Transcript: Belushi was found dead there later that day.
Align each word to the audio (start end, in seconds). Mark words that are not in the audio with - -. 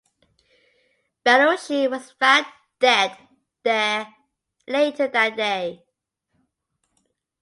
Belushi 1.23 1.87
was 1.87 2.09
found 2.19 2.47
dead 2.79 3.15
there 3.61 4.11
later 4.67 5.07
that 5.09 5.35
day. 5.37 5.83